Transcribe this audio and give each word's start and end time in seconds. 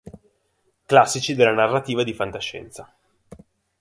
Classici 0.87 1.35
della 1.35 1.53
Narrativa 1.53 2.01
di 2.03 2.15
Fantascienza. 2.15 2.91